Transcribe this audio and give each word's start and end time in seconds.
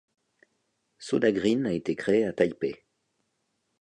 Sodagreen 0.97 1.63
a 1.67 1.73
été 1.73 1.95
créé 1.95 2.25
à 2.25 2.33
Taipei. 2.33 2.85